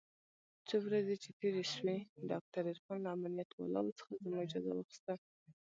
[0.67, 1.97] څو ورځې چې تېرې سوې
[2.29, 5.13] ډاکتر عرفان له امنيت والاو څخه زما اجازه واخيسته.